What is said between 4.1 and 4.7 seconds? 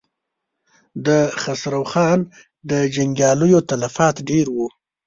ډېر و.